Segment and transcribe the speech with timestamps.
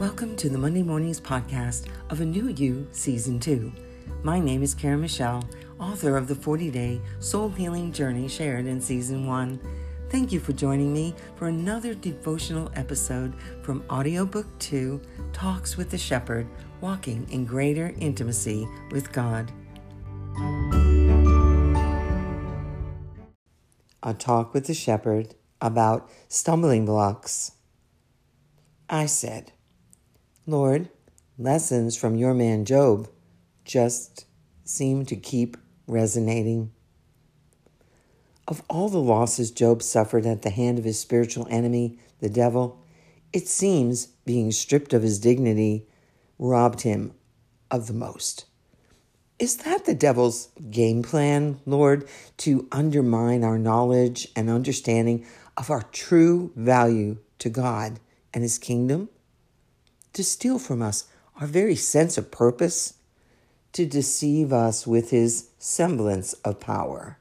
[0.00, 3.70] Welcome to the Monday Mornings podcast of A New You Season 2.
[4.22, 5.46] My name is Karen Michelle,
[5.78, 9.60] author of the 40 day soul healing journey shared in Season 1.
[10.08, 15.02] Thank you for joining me for another devotional episode from Audiobook 2
[15.34, 16.46] Talks with the Shepherd
[16.80, 19.52] Walking in Greater Intimacy with God.
[24.02, 27.52] A talk with the shepherd about stumbling blocks.
[28.88, 29.52] I said,
[30.50, 30.88] Lord,
[31.38, 33.08] lessons from your man Job
[33.64, 34.24] just
[34.64, 36.72] seem to keep resonating.
[38.48, 42.84] Of all the losses Job suffered at the hand of his spiritual enemy, the devil,
[43.32, 45.86] it seems being stripped of his dignity
[46.36, 47.14] robbed him
[47.70, 48.46] of the most.
[49.38, 55.24] Is that the devil's game plan, Lord, to undermine our knowledge and understanding
[55.56, 58.00] of our true value to God
[58.34, 59.10] and his kingdom?
[60.12, 61.04] To steal from us
[61.40, 62.94] our very sense of purpose,
[63.72, 67.18] to deceive us with his semblance of power,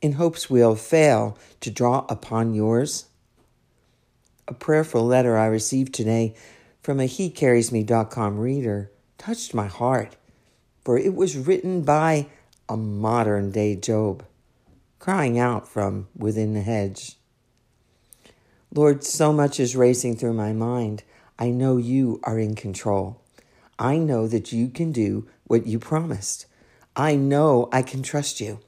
[0.00, 3.06] in hopes we'll fail to draw upon yours.
[4.48, 6.34] A prayerful letter I received today
[6.82, 10.16] from a HeCarriesMe.com reader touched my heart,
[10.84, 12.26] for it was written by
[12.68, 14.24] a modern day Job,
[14.98, 17.16] crying out from within the hedge.
[18.72, 21.02] Lord, so much is racing through my mind
[21.40, 23.22] I know you are in control.
[23.78, 26.44] I know that you can do what you promised.
[26.94, 28.60] I know I can trust you.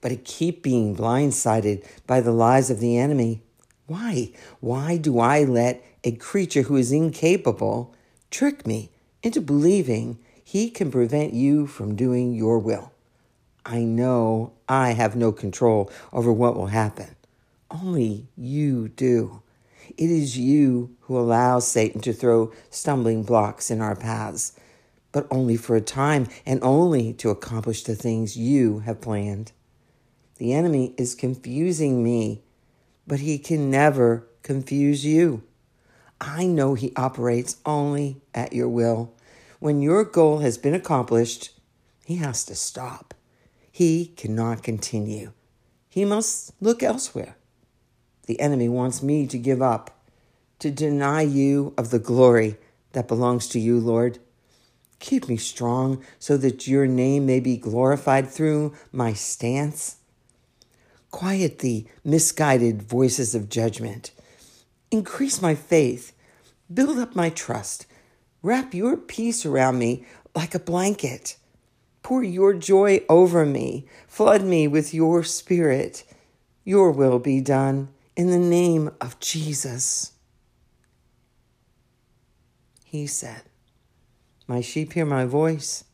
[0.00, 3.42] But I keep being blindsided by the lies of the enemy.
[3.86, 4.32] Why?
[4.60, 7.94] Why do I let a creature who is incapable
[8.30, 8.90] trick me
[9.22, 12.92] into believing he can prevent you from doing your will?
[13.66, 17.14] I know I have no control over what will happen.
[17.70, 19.41] Only you do.
[19.98, 24.52] It is you who allows Satan to throw stumbling blocks in our paths,
[25.10, 29.52] but only for a time and only to accomplish the things you have planned.
[30.36, 32.42] The enemy is confusing me,
[33.06, 35.42] but he can never confuse you.
[36.20, 39.12] I know he operates only at your will.
[39.58, 41.50] When your goal has been accomplished,
[42.04, 43.14] he has to stop.
[43.70, 45.32] He cannot continue.
[45.88, 47.36] He must look elsewhere.
[48.26, 49.90] The enemy wants me to give up,
[50.60, 52.56] to deny you of the glory
[52.92, 54.18] that belongs to you, Lord.
[55.00, 59.96] Keep me strong so that your name may be glorified through my stance.
[61.10, 64.12] Quiet the misguided voices of judgment.
[64.92, 66.12] Increase my faith.
[66.72, 67.86] Build up my trust.
[68.42, 71.36] Wrap your peace around me like a blanket.
[72.02, 73.86] Pour your joy over me.
[74.06, 76.04] Flood me with your spirit.
[76.64, 80.12] Your will be done in the name of Jesus.
[82.84, 83.42] He said,
[84.46, 85.84] My sheep hear my voice.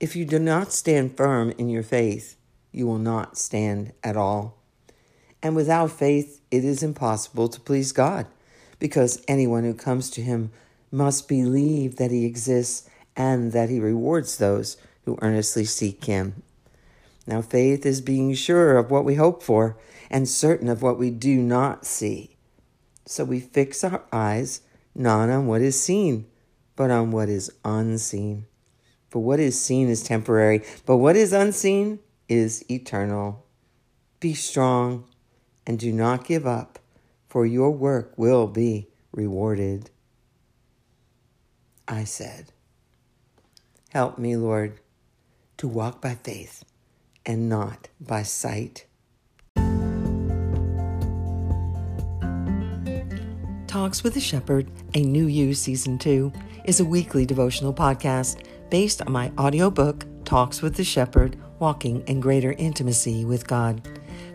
[0.00, 2.36] If you do not stand firm in your faith,
[2.72, 4.58] you will not stand at all.
[5.42, 8.26] And without faith, it is impossible to please God,
[8.78, 10.50] because anyone who comes to him
[10.90, 16.42] must believe that he exists and that he rewards those who earnestly seek him.
[17.26, 19.76] Now, faith is being sure of what we hope for
[20.10, 22.36] and certain of what we do not see.
[23.04, 24.60] So we fix our eyes
[24.94, 26.26] not on what is seen,
[26.76, 28.46] but on what is unseen.
[29.08, 33.44] For what is seen is temporary, but what is unseen is eternal.
[34.20, 35.04] Be strong
[35.66, 36.78] and do not give up,
[37.28, 39.90] for your work will be rewarded.
[41.88, 42.52] I said,
[43.90, 44.80] Help me, Lord,
[45.58, 46.64] to walk by faith
[47.26, 48.86] and not by sight.
[53.66, 56.32] Talks with a Shepherd, a New You Season 2,
[56.64, 62.20] is a weekly devotional podcast based on my audiobook, Talks with the Shepherd Walking in
[62.20, 63.86] Greater Intimacy with God.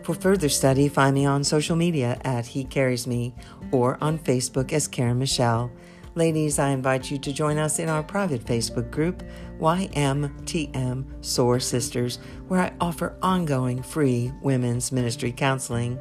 [0.04, 3.34] For further study, find me on social media at He Carries Me
[3.72, 5.70] or on Facebook as Karen Michelle.
[6.14, 9.22] Ladies, I invite you to join us in our private Facebook group,
[9.58, 12.18] YMTM SOAR Sisters,
[12.48, 15.98] where I offer ongoing free women's ministry counseling.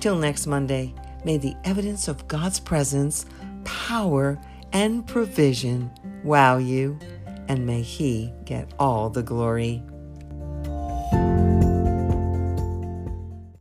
[0.00, 0.94] Till next Monday,
[1.26, 3.26] may the evidence of God's presence,
[3.64, 4.40] power,
[4.72, 5.90] and provision
[6.22, 6.98] wow you,
[7.46, 9.82] and may He get all the glory.